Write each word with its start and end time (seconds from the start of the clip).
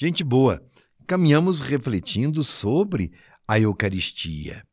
Gente 0.00 0.22
boa, 0.22 0.64
caminhamos 1.08 1.58
refletindo 1.58 2.44
sobre 2.44 3.10
a 3.48 3.58
Eucaristia, 3.58 4.64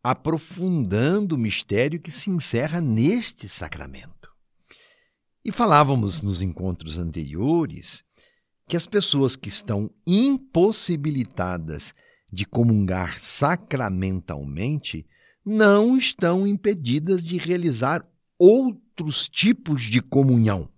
aprofundando 0.00 1.34
o 1.34 1.38
mistério 1.38 2.00
que 2.00 2.12
se 2.12 2.30
encerra 2.30 2.80
neste 2.80 3.48
sacramento. 3.48 4.32
E 5.44 5.50
falávamos 5.50 6.22
nos 6.22 6.40
encontros 6.40 6.98
anteriores 6.98 8.04
que 8.68 8.76
as 8.76 8.86
pessoas 8.86 9.34
que 9.34 9.48
estão 9.48 9.90
impossibilitadas 10.06 11.92
de 12.32 12.44
comungar 12.44 13.18
sacramentalmente 13.18 15.04
não 15.44 15.98
estão 15.98 16.46
impedidas 16.46 17.24
de 17.24 17.38
realizar 17.38 18.08
outros 18.38 19.28
tipos 19.28 19.82
de 19.82 20.00
comunhão. 20.00 20.70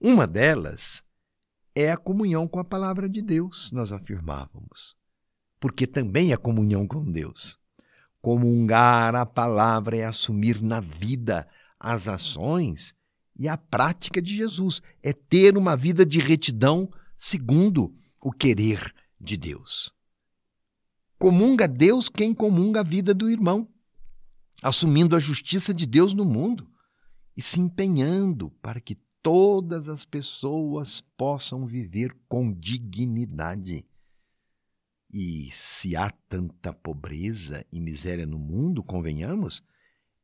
Uma 0.00 0.28
delas 0.28 1.02
é 1.74 1.90
a 1.90 1.96
comunhão 1.96 2.48
com 2.48 2.58
a 2.58 2.64
palavra 2.64 3.08
de 3.08 3.22
Deus, 3.22 3.70
nós 3.72 3.92
afirmávamos, 3.92 4.96
porque 5.58 5.86
também 5.86 6.32
é 6.32 6.36
comunhão 6.36 6.86
com 6.86 7.04
Deus. 7.04 7.58
Comungar 8.20 9.14
a 9.14 9.24
palavra 9.24 9.96
é 9.96 10.04
assumir 10.04 10.60
na 10.60 10.80
vida 10.80 11.48
as 11.78 12.06
ações 12.06 12.94
e 13.36 13.48
a 13.48 13.56
prática 13.56 14.20
de 14.20 14.36
Jesus, 14.36 14.82
é 15.02 15.14
ter 15.14 15.56
uma 15.56 15.74
vida 15.74 16.04
de 16.04 16.18
retidão 16.18 16.92
segundo 17.16 17.96
o 18.20 18.30
querer 18.30 18.94
de 19.18 19.36
Deus. 19.36 19.94
Comunga 21.18 21.66
Deus 21.66 22.10
quem 22.10 22.34
comunga 22.34 22.80
a 22.80 22.82
vida 22.82 23.14
do 23.14 23.30
irmão, 23.30 23.66
assumindo 24.62 25.16
a 25.16 25.18
justiça 25.18 25.72
de 25.72 25.86
Deus 25.86 26.12
no 26.12 26.24
mundo 26.24 26.70
e 27.34 27.42
se 27.42 27.58
empenhando 27.58 28.50
para 28.60 28.80
que 28.80 28.98
todas 29.22 29.88
as 29.88 30.04
pessoas 30.04 31.00
possam 31.16 31.66
viver 31.66 32.16
com 32.28 32.52
dignidade. 32.52 33.86
E 35.12 35.50
se 35.52 35.96
há 35.96 36.10
tanta 36.28 36.72
pobreza 36.72 37.64
e 37.72 37.80
miséria 37.80 38.26
no 38.26 38.38
mundo, 38.38 38.82
convenhamos, 38.82 39.62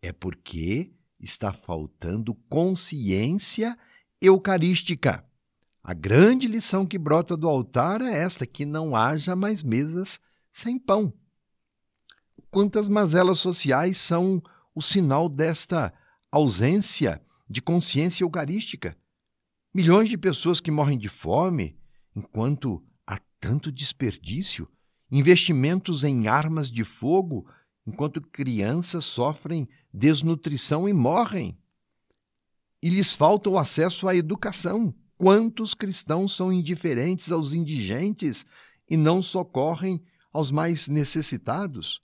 é 0.00 0.12
porque 0.12 0.92
está 1.18 1.52
faltando 1.52 2.34
consciência 2.48 3.76
eucarística. 4.20 5.24
A 5.82 5.92
grande 5.92 6.46
lição 6.46 6.86
que 6.86 6.98
brota 6.98 7.36
do 7.36 7.48
altar 7.48 8.00
é 8.00 8.18
esta: 8.18 8.46
que 8.46 8.64
não 8.64 8.94
haja 8.94 9.34
mais 9.34 9.62
mesas 9.62 10.20
sem 10.50 10.78
pão. 10.78 11.12
Quantas 12.50 12.88
mazelas 12.88 13.40
sociais 13.40 13.98
são 13.98 14.42
o 14.74 14.80
sinal 14.80 15.28
desta 15.28 15.92
ausência 16.30 17.20
de 17.48 17.62
consciência 17.62 18.24
eucarística. 18.24 18.96
Milhões 19.72 20.08
de 20.08 20.16
pessoas 20.16 20.60
que 20.60 20.70
morrem 20.70 20.98
de 20.98 21.08
fome, 21.08 21.78
enquanto 22.14 22.84
há 23.06 23.18
tanto 23.40 23.70
desperdício, 23.70 24.68
investimentos 25.10 26.02
em 26.02 26.28
armas 26.28 26.70
de 26.70 26.84
fogo, 26.84 27.48
enquanto 27.86 28.20
crianças 28.20 29.04
sofrem 29.04 29.68
desnutrição 29.92 30.88
e 30.88 30.92
morrem. 30.92 31.56
E 32.82 32.90
lhes 32.90 33.14
falta 33.14 33.48
o 33.48 33.58
acesso 33.58 34.08
à 34.08 34.14
educação. 34.14 34.94
Quantos 35.16 35.72
cristãos 35.72 36.34
são 36.36 36.52
indiferentes 36.52 37.32
aos 37.32 37.52
indigentes 37.52 38.44
e 38.88 38.96
não 38.96 39.22
socorrem 39.22 40.02
aos 40.32 40.50
mais 40.50 40.88
necessitados? 40.88 42.02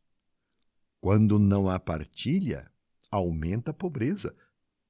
Quando 1.00 1.38
não 1.38 1.68
há 1.68 1.78
partilha, 1.78 2.70
aumenta 3.10 3.72
a 3.72 3.74
pobreza 3.74 4.34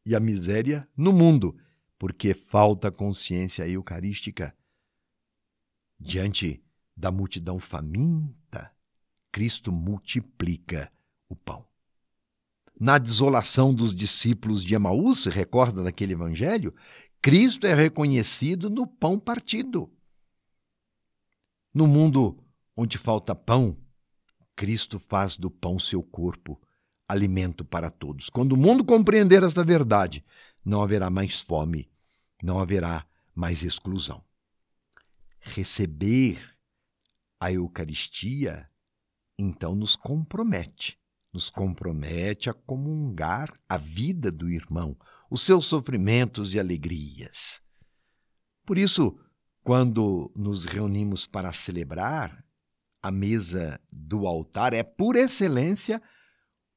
e 0.04 0.14
a 0.14 0.20
miséria 0.20 0.88
no 0.96 1.12
mundo, 1.12 1.56
porque 1.98 2.34
falta 2.34 2.90
consciência 2.90 3.66
eucarística. 3.68 4.54
Diante 5.98 6.62
da 6.96 7.10
multidão 7.10 7.58
faminta, 7.58 8.70
Cristo 9.30 9.70
multiplica 9.70 10.92
o 11.28 11.36
pão. 11.36 11.66
Na 12.78 12.98
desolação 12.98 13.72
dos 13.72 13.94
discípulos 13.94 14.64
de 14.64 14.74
Emaús, 14.74 15.26
recorda 15.26 15.82
daquele 15.82 16.14
evangelho, 16.14 16.74
Cristo 17.20 17.66
é 17.66 17.74
reconhecido 17.74 18.68
no 18.68 18.86
pão 18.86 19.18
partido. 19.18 19.88
No 21.72 21.86
mundo 21.86 22.42
onde 22.76 22.98
falta 22.98 23.34
pão, 23.34 23.76
Cristo 24.56 24.98
faz 24.98 25.36
do 25.36 25.50
pão 25.50 25.78
seu 25.78 26.02
corpo 26.02 26.60
alimento 27.08 27.64
para 27.64 27.90
todos. 27.90 28.30
Quando 28.30 28.52
o 28.52 28.56
mundo 28.56 28.84
compreender 28.84 29.42
esta 29.42 29.64
verdade, 29.64 30.24
não 30.64 30.82
haverá 30.82 31.10
mais 31.10 31.40
fome, 31.40 31.90
não 32.42 32.58
haverá 32.58 33.06
mais 33.34 33.62
exclusão. 33.62 34.24
Receber 35.40 36.40
a 37.40 37.52
Eucaristia, 37.52 38.68
então, 39.38 39.74
nos 39.74 39.96
compromete, 39.96 40.98
nos 41.32 41.50
compromete 41.50 42.48
a 42.48 42.54
comungar 42.54 43.52
a 43.68 43.76
vida 43.76 44.30
do 44.30 44.48
irmão, 44.48 44.96
os 45.28 45.42
seus 45.42 45.66
sofrimentos 45.66 46.54
e 46.54 46.60
alegrias. 46.60 47.60
Por 48.64 48.78
isso, 48.78 49.18
quando 49.64 50.30
nos 50.36 50.64
reunimos 50.64 51.26
para 51.26 51.52
celebrar, 51.52 52.44
a 53.02 53.10
mesa 53.10 53.80
do 53.90 54.26
altar 54.26 54.72
é, 54.72 54.82
por 54.82 55.16
excelência, 55.16 56.00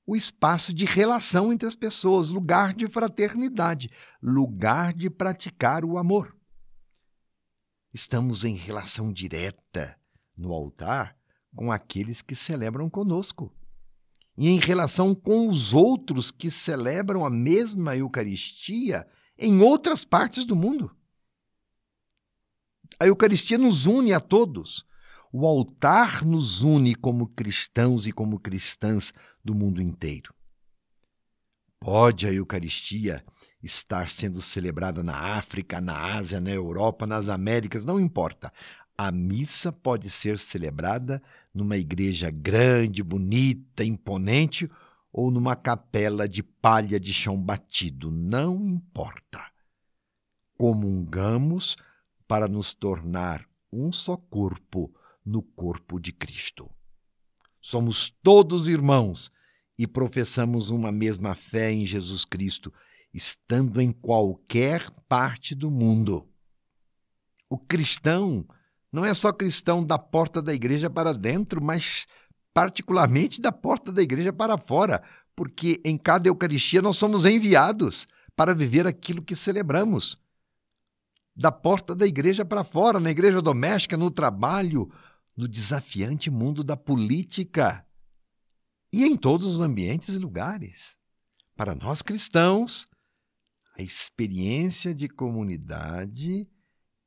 o 0.06 0.16
espaço 0.16 0.74
de 0.74 0.86
relação 0.86 1.52
entre 1.52 1.68
as 1.68 1.76
pessoas, 1.76 2.30
lugar 2.30 2.74
de 2.74 2.88
fraternidade, 2.88 3.90
lugar 4.22 4.94
de 4.94 5.10
praticar 5.10 5.84
o 5.84 5.98
amor. 5.98 6.36
Estamos 7.94 8.44
em 8.44 8.56
relação 8.56 9.12
direta 9.12 9.98
no 10.38 10.54
altar 10.54 11.18
com 11.56 11.72
aqueles 11.72 12.22
que 12.22 12.36
celebram 12.36 12.90
conosco 12.90 13.52
e 14.38 14.50
em 14.50 14.60
relação 14.60 15.16
com 15.16 15.48
os 15.48 15.74
outros 15.74 16.30
que 16.30 16.52
celebram 16.52 17.26
a 17.26 17.30
mesma 17.30 17.96
Eucaristia 17.96 19.08
em 19.38 19.62
outras 19.62 20.04
partes 20.04 20.46
do 20.46 20.56
mundo. 20.56 20.96
A 23.00 23.08
Eucaristia 23.08 23.58
nos 23.58 23.86
une 23.86 24.14
a 24.14 24.20
todos. 24.20 24.86
O 25.32 25.46
altar 25.46 26.24
nos 26.24 26.62
une 26.62 26.96
como 26.96 27.28
cristãos 27.28 28.06
e 28.08 28.12
como 28.12 28.40
cristãs 28.40 29.12
do 29.46 29.54
mundo 29.54 29.82
inteiro. 29.82 30.34
Pode 31.80 32.26
a 32.26 32.34
Eucaristia 32.34 33.24
estar 33.62 34.10
sendo 34.10 34.42
celebrada 34.42 35.04
na 35.04 35.16
África, 35.38 35.80
na 35.80 36.16
Ásia, 36.16 36.42
na 36.42 36.50
Europa, 36.50 37.06
nas 37.06 37.30
Américas, 37.30 37.86
não 37.86 38.00
importa. 38.00 38.52
A 38.98 39.12
missa 39.12 39.72
pode 39.72 40.10
ser 40.10 40.40
celebrada 40.40 41.22
numa 41.54 41.78
igreja 41.78 42.32
grande, 42.32 43.04
bonita, 43.04 43.84
imponente 43.84 44.70
ou 45.14 45.30
numa 45.30 45.56
capela 45.56 46.28
de 46.28 46.42
palha 46.42 47.00
de 47.00 47.14
chão 47.14 47.40
batido, 47.40 48.10
não 48.10 48.66
importa. 48.66 49.46
Comungamos 50.58 51.78
para 52.28 52.48
nos 52.48 52.74
tornar 52.74 53.48
um 53.72 53.92
só 53.92 54.18
corpo 54.18 54.92
no 55.24 55.42
corpo 55.42 56.00
de 56.00 56.12
Cristo. 56.12 56.70
Somos 57.62 58.10
todos 58.24 58.68
irmãos 58.68 59.32
e 59.78 59.86
professamos 59.86 60.70
uma 60.70 60.92
mesma 60.92 61.36
fé 61.36 61.72
em 61.72 61.86
Jesus 61.86 62.24
Cristo, 62.24 62.74
estando 63.14 63.82
em 63.82 63.92
qualquer 63.92 64.90
parte 65.08 65.54
do 65.54 65.70
mundo. 65.70 66.28
O 67.50 67.58
cristão 67.58 68.46
não 68.92 69.04
é 69.04 69.14
só 69.14 69.32
cristão 69.32 69.86
da 69.86 70.00
porta 70.00 70.42
da 70.42 70.54
igreja 70.54 70.90
para 70.90 71.14
dentro, 71.14 71.62
mas 71.62 72.06
particularmente 72.54 73.42
da 73.42 73.52
porta 73.52 73.92
da 73.92 74.02
igreja 74.02 74.32
para 74.32 74.58
fora, 74.58 75.04
porque 75.36 75.82
em 75.84 75.98
cada 75.98 76.30
Eucaristia 76.30 76.82
nós 76.82 76.96
somos 76.96 77.26
enviados 77.26 78.08
para 78.36 78.56
viver 78.56 78.88
aquilo 78.88 79.22
que 79.22 79.36
celebramos. 79.36 80.18
Da 81.36 81.52
porta 81.52 81.94
da 81.94 82.08
igreja 82.08 82.46
para 82.46 82.64
fora, 82.64 82.98
na 82.98 83.12
igreja 83.12 83.42
doméstica, 83.42 83.98
no 83.98 84.10
trabalho, 84.10 84.90
no 85.36 85.50
desafiante 85.50 86.32
mundo 86.32 86.64
da 86.64 86.78
política 86.78 87.85
e 88.96 89.04
em 89.04 89.18
todos 89.18 89.46
os 89.46 89.60
ambientes 89.60 90.16
e 90.16 90.18
lugares. 90.18 90.98
Para 91.54 91.76
nós 91.76 92.02
cristãos, 92.02 92.88
a 93.78 93.84
experiência 93.84 94.96
de 94.96 95.10
comunidade 95.10 96.48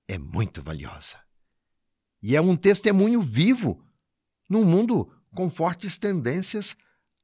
é 0.07 0.19
muito 0.19 0.61
valiosa. 0.61 1.17
E 2.23 2.37
é 2.37 2.43
um 2.43 2.55
testemunho 2.55 3.23
vivo 3.23 3.83
num 4.51 4.67
mundo 4.67 5.11
com 5.35 5.49
fortes 5.49 5.97
tendências 5.97 6.77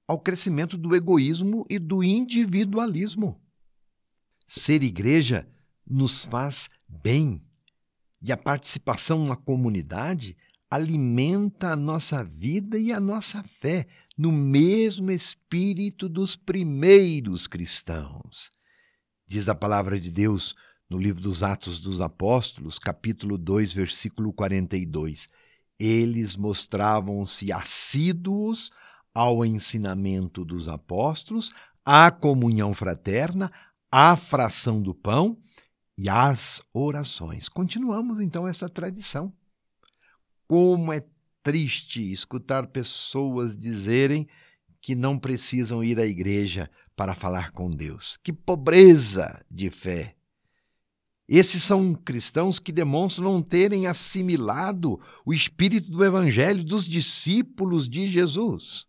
ao 0.09 0.19
crescimento 0.19 0.79
do 0.79 0.97
egoísmo 0.97 1.67
e 1.69 1.79
do 1.79 2.03
individualismo. 2.03 3.39
Ser 4.47 4.83
igreja 4.83 5.47
nos 5.87 6.25
faz 6.25 6.71
bem 6.89 7.47
e 8.23 8.33
a 8.33 8.37
participação 8.39 9.27
na 9.27 9.37
comunidade 9.37 10.35
alimenta 10.75 11.71
a 11.71 11.77
nossa 11.77 12.25
vida 12.25 12.77
e 12.77 12.91
a 12.91 12.99
nossa 12.99 13.45
fé 13.45 13.87
no 14.19 14.33
mesmo 14.33 15.09
espírito 15.13 16.09
dos 16.09 16.35
primeiros 16.35 17.47
cristãos. 17.47 18.51
Diz 19.25 19.49
a 19.49 19.55
palavra 19.55 20.01
de 20.01 20.11
Deus 20.11 20.57
no 20.91 20.99
livro 20.99 21.23
dos 21.23 21.45
Atos 21.45 21.79
dos 21.79 22.01
Apóstolos, 22.01 22.77
capítulo 22.77 23.39
2, 23.39 23.73
versículo 23.73 24.33
42. 24.33 25.29
Eles 25.79 26.35
mostravam-se 26.35 27.53
assíduos 27.53 28.73
ao 29.15 29.47
ensinamento 29.47 30.45
dos 30.45 30.67
apóstolos, 30.67 31.53
à 31.85 32.11
comunhão 32.11 32.75
fraterna, 32.75 33.53
à 33.93 34.17
fração 34.17 34.83
do 34.83 34.93
pão 34.93 35.39
e 35.97 36.09
às 36.09 36.61
orações. 36.73 37.49
Continuamos 37.49 38.21
então 38.21 38.49
essa 38.49 38.69
tradição. 38.69 39.33
Como 40.47 40.93
é 40.93 41.05
triste 41.43 42.13
escutar 42.13 42.67
pessoas 42.69 43.57
dizerem 43.57 44.27
que 44.81 44.95
não 44.95 45.19
precisam 45.19 45.83
ir 45.83 45.99
à 45.99 46.07
igreja 46.07 46.71
para 46.95 47.15
falar 47.15 47.53
com 47.53 47.71
Deus. 47.71 48.19
Que 48.23 48.33
pobreza 48.33 49.45
de 49.51 49.71
fé! 49.71 50.17
Esses 51.27 51.63
são 51.63 51.95
cristãos 51.95 52.59
que 52.59 52.71
demonstram 52.71 53.33
não 53.33 53.43
terem 53.43 53.87
assimilado 53.87 55.01
o 55.25 55.33
espírito 55.33 55.91
do 55.91 56.05
evangelho 56.05 56.63
dos 56.63 56.87
discípulos 56.87 57.89
de 57.89 58.09
Jesus. 58.09 58.87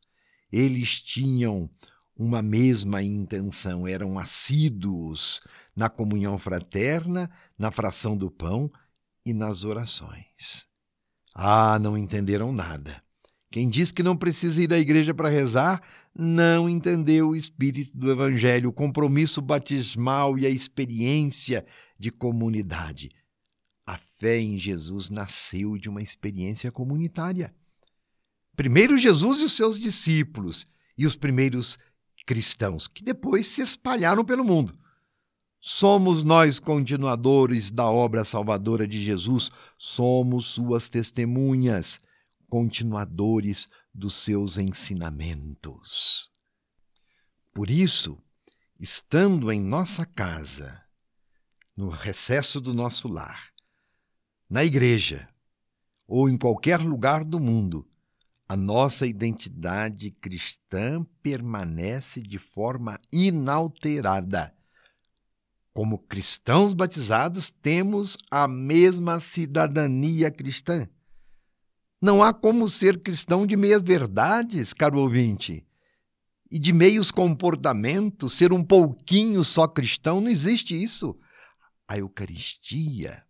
Eles 0.51 0.99
tinham 0.99 1.69
uma 2.15 2.41
mesma 2.41 3.01
intenção, 3.01 3.87
eram 3.87 4.19
assíduos 4.19 5.41
na 5.73 5.89
comunhão 5.89 6.37
fraterna, 6.37 7.31
na 7.57 7.71
fração 7.71 8.17
do 8.17 8.29
pão 8.29 8.69
e 9.25 9.33
nas 9.33 9.63
orações. 9.63 10.67
Ah, 11.37 11.77
não 11.79 11.97
entenderam 11.97 12.53
nada. 12.53 13.03
Quem 13.51 13.69
diz 13.69 13.91
que 13.91 14.01
não 14.01 14.15
precisa 14.15 14.61
ir 14.61 14.71
à 14.73 14.79
igreja 14.79 15.13
para 15.13 15.27
rezar, 15.27 15.81
não 16.17 16.69
entendeu 16.69 17.29
o 17.29 17.35
espírito 17.35 17.95
do 17.95 18.09
Evangelho, 18.09 18.69
o 18.69 18.73
compromisso 18.73 19.41
batismal 19.41 20.39
e 20.39 20.45
a 20.45 20.49
experiência 20.49 21.65
de 21.99 22.09
comunidade. 22.09 23.11
A 23.85 23.97
fé 23.97 24.39
em 24.39 24.57
Jesus 24.57 25.09
nasceu 25.09 25.77
de 25.77 25.89
uma 25.89 26.01
experiência 26.01 26.71
comunitária. 26.71 27.53
Primeiro 28.55 28.97
Jesus 28.97 29.39
e 29.39 29.43
os 29.43 29.53
seus 29.57 29.77
discípulos, 29.77 30.65
e 30.97 31.05
os 31.05 31.17
primeiros 31.17 31.77
cristãos, 32.25 32.87
que 32.87 33.03
depois 33.03 33.47
se 33.47 33.61
espalharam 33.61 34.23
pelo 34.23 34.43
mundo. 34.43 34.77
Somos 35.67 36.23
nós 36.23 36.59
continuadores 36.59 37.71
da 37.71 37.89
obra 37.89 38.23
salvadora 38.23 38.87
de 38.87 39.03
Jesus, 39.03 39.49
somos 39.79 40.45
suas 40.45 40.89
testemunhas, 40.89 41.99
continuadores 42.47 43.67
dos 43.91 44.13
seus 44.13 44.59
ensinamentos. 44.59 46.29
Por 47.51 47.71
isso, 47.71 48.15
estando 48.79 49.51
em 49.51 49.59
nossa 49.59 50.05
casa, 50.05 50.83
no 51.75 51.89
recesso 51.89 52.61
do 52.61 52.71
nosso 52.71 53.07
lar, 53.07 53.49
na 54.47 54.63
igreja 54.63 55.27
ou 56.07 56.29
em 56.29 56.37
qualquer 56.37 56.79
lugar 56.79 57.25
do 57.25 57.39
mundo, 57.39 57.89
a 58.47 58.55
nossa 58.55 59.07
identidade 59.07 60.11
cristã 60.11 61.03
permanece 61.23 62.21
de 62.21 62.37
forma 62.37 63.01
inalterada. 63.11 64.54
Como 65.75 65.97
cristãos 65.97 66.73
batizados, 66.73 67.49
temos 67.49 68.17
a 68.31 68.47
mesma 68.47 69.19
cidadania 69.19 70.31
cristã. 70.31 70.87
Não 72.01 72.23
há 72.23 72.33
como 72.33 72.69
ser 72.69 73.03
cristão 73.03 73.45
de 73.45 73.57
meias 73.57 73.81
verdades, 73.81 74.71
caro 74.71 74.99
ouvinte. 74.99 75.67
E 76.49 76.57
de 76.57 76.71
meios 76.71 77.11
comportamentos, 77.11 78.31
ser 78.31 78.53
um 78.53 78.63
pouquinho 78.63 79.43
só 79.43 79.67
cristão, 79.67 80.21
não 80.21 80.29
existe 80.29 80.81
isso. 80.81 81.13
A 81.85 81.97
Eucaristia 81.97 83.25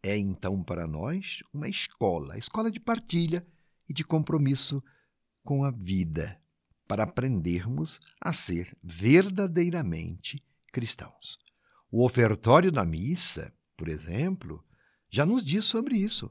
é 0.00 0.16
então 0.16 0.62
para 0.62 0.86
nós 0.86 1.42
uma 1.52 1.68
escola, 1.68 2.38
escola 2.38 2.70
de 2.70 2.78
partilha 2.78 3.44
e 3.88 3.92
de 3.92 4.04
compromisso 4.04 4.80
com 5.42 5.64
a 5.64 5.72
vida, 5.72 6.40
para 6.86 7.02
aprendermos 7.02 7.98
a 8.20 8.32
ser 8.32 8.76
verdadeiramente 8.80 10.40
cristãos. 10.70 11.49
O 11.90 12.04
ofertório 12.04 12.70
da 12.70 12.84
missa, 12.84 13.52
por 13.76 13.88
exemplo, 13.88 14.64
já 15.10 15.26
nos 15.26 15.44
diz 15.44 15.64
sobre 15.64 15.96
isso. 15.96 16.30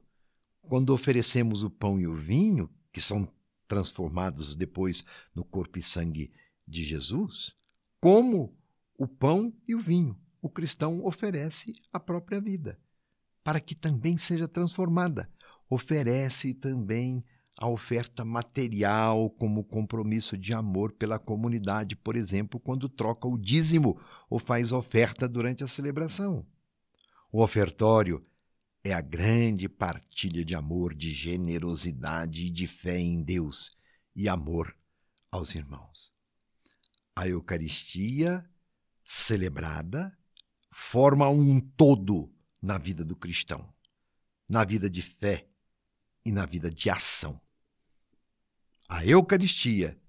Quando 0.61 0.93
oferecemos 0.93 1.63
o 1.63 1.69
pão 1.69 1.99
e 1.99 2.07
o 2.07 2.15
vinho, 2.15 2.69
que 2.93 3.01
são 3.01 3.27
transformados 3.67 4.55
depois 4.55 5.03
no 5.35 5.43
corpo 5.43 5.77
e 5.77 5.81
sangue 5.81 6.31
de 6.65 6.83
Jesus, 6.83 7.55
como 7.99 8.57
o 8.97 9.07
pão 9.07 9.53
e 9.67 9.75
o 9.75 9.79
vinho, 9.79 10.17
o 10.41 10.49
cristão 10.49 11.03
oferece 11.05 11.73
a 11.91 11.99
própria 11.99 12.39
vida, 12.39 12.79
para 13.43 13.59
que 13.59 13.75
também 13.75 14.17
seja 14.17 14.47
transformada. 14.47 15.29
Oferece 15.69 16.53
também 16.53 17.23
a 17.61 17.67
oferta 17.67 18.23
material 18.23 19.29
como 19.31 19.65
compromisso 19.65 20.37
de 20.37 20.53
amor 20.53 20.93
pela 20.93 21.19
comunidade, 21.19 21.93
por 21.93 22.15
exemplo, 22.15 22.57
quando 22.57 22.87
troca 22.87 23.27
o 23.27 23.37
dízimo 23.37 23.99
ou 24.29 24.39
faz 24.39 24.71
oferta 24.71 25.27
durante 25.27 25.61
a 25.61 25.67
celebração. 25.67 26.47
O 27.29 27.43
ofertório 27.43 28.25
é 28.81 28.93
a 28.93 29.01
grande 29.01 29.67
partilha 29.67 30.45
de 30.45 30.55
amor, 30.55 30.95
de 30.95 31.11
generosidade 31.11 32.45
e 32.45 32.49
de 32.49 32.65
fé 32.65 32.97
em 32.97 33.21
Deus 33.21 33.77
e 34.15 34.29
amor 34.29 34.73
aos 35.29 35.53
irmãos. 35.53 36.13
A 37.13 37.27
Eucaristia 37.27 38.49
celebrada 39.03 40.17
forma 40.71 41.27
um 41.27 41.59
todo 41.59 42.33
na 42.61 42.77
vida 42.77 43.03
do 43.03 43.17
cristão, 43.17 43.67
na 44.47 44.63
vida 44.63 44.89
de 44.89 45.01
fé 45.01 45.45
e 46.23 46.31
na 46.31 46.45
vida 46.45 46.71
de 46.71 46.89
ação. 46.89 47.37
A 48.89 49.05
Eucaristia 49.05 50.01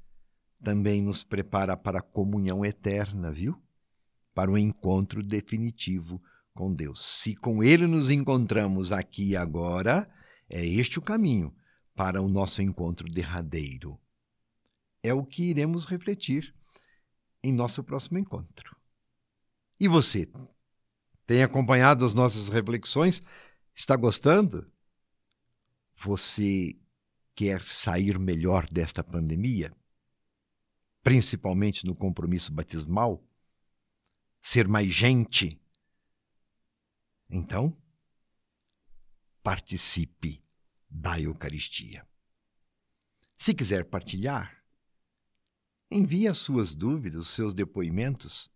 também 0.65 1.03
nos 1.03 1.23
prepara 1.23 1.77
para 1.77 1.99
a 1.99 2.03
comunhão 2.03 2.65
eterna, 2.65 3.31
viu? 3.31 3.63
Para 4.35 4.51
o 4.51 4.57
encontro 4.57 5.23
definitivo 5.23 6.21
com 6.55 6.75
Deus. 6.75 7.05
Se 7.05 7.37
com 7.37 7.63
Ele 7.63 7.87
nos 7.87 8.09
encontramos 8.09 8.91
aqui 8.91 9.29
e 9.29 9.37
agora, 9.37 10.11
é 10.49 10.65
este 10.65 10.99
o 10.99 11.03
caminho 11.03 11.55
para 11.95 12.23
o 12.23 12.29
nosso 12.29 12.63
encontro 12.63 13.07
derradeiro. 13.07 14.01
É 15.03 15.13
o 15.13 15.27
que 15.27 15.51
iremos 15.51 15.85
refletir 15.85 16.55
em 17.43 17.53
nosso 17.53 17.85
próximo 17.85 18.19
encontro. 18.19 18.75
E 19.79 19.87
você? 19.89 20.27
Tem 21.27 21.43
acompanhado 21.43 22.07
as 22.07 22.15
nossas 22.15 22.49
reflexões? 22.49 23.21
Está 23.75 23.95
gostando? 23.95 24.71
Você 25.95 26.79
quer 27.35 27.63
sair 27.63 28.19
melhor 28.19 28.69
desta 28.71 29.03
pandemia, 29.03 29.75
principalmente 31.03 31.87
no 31.87 31.95
compromisso 31.95 32.53
batismal, 32.53 33.25
ser 34.43 34.69
mais 34.69 34.93
gente, 34.93 35.61
então 37.29 37.77
participe 39.43 40.43
da 40.89 41.19
Eucaristia. 41.21 42.07
Se 43.37 43.55
quiser 43.55 43.85
partilhar, 43.87 44.63
envie 45.91 46.29
as 46.29 46.39
suas 46.39 46.75
dúvidas, 46.75 47.21
os 47.21 47.29
seus 47.29 47.55
depoimentos 47.55 48.51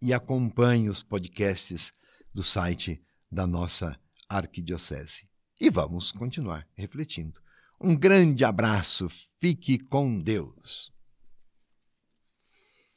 e 0.00 0.12
acompanhe 0.12 0.88
os 0.88 1.02
podcasts 1.02 1.92
do 2.32 2.42
site 2.42 3.02
da 3.30 3.46
nossa 3.46 3.98
arquidiocese. 4.28 5.28
E 5.60 5.70
vamos 5.70 6.10
continuar 6.10 6.68
refletindo. 6.74 7.40
Um 7.84 7.96
grande 7.96 8.44
abraço, 8.44 9.08
fique 9.40 9.76
com 9.76 10.16
Deus. 10.16 10.92